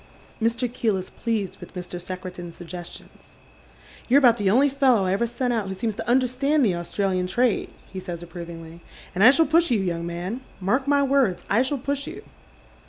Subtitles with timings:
[0.41, 0.67] Mr.
[0.67, 2.01] Keel is pleased with Mr.
[2.01, 3.35] Secretan's suggestions."
[4.09, 7.27] You're about the only fellow I ever sent out who seems to understand the Australian
[7.27, 8.81] trade," he says approvingly,"
[9.13, 12.23] and I »hall push you, young man, mark my words, I shall push you."